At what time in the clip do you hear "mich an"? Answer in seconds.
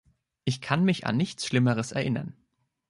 0.83-1.15